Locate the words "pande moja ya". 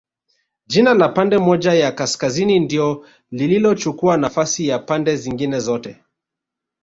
1.09-1.91